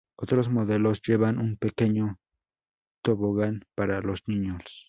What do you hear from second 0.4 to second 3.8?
modelos llevan un pequeño tobogán